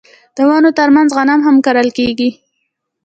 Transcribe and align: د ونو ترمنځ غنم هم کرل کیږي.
د 0.35 0.37
ونو 0.49 0.69
ترمنځ 0.79 1.09
غنم 1.17 1.39
هم 1.47 1.55
کرل 1.65 1.89
کیږي. 1.97 2.29